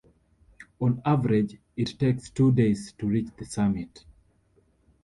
[0.79, 4.03] On average, it takes two days to reach the summit.